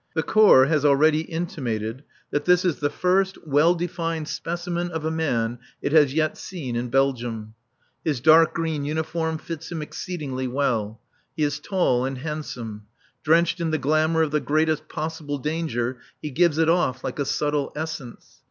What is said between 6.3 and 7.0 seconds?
seen in